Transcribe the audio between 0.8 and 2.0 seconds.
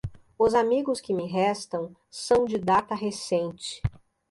que me restam